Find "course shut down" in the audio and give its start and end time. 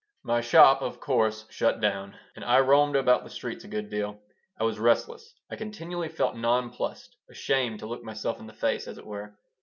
0.99-2.17